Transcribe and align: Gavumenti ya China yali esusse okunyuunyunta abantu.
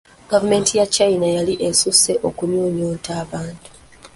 Gavumenti 0.29 0.71
ya 0.79 0.85
China 0.95 1.27
yali 1.37 1.53
esusse 1.67 2.11
okunyuunyunta 2.27 3.09
abantu. 3.23 3.65